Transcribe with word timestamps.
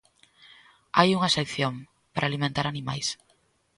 Hai 0.97 1.09
unha 1.17 1.29
excepción: 1.31 1.73
para 2.13 2.25
alimentar 2.29 2.65
animais. 2.67 3.07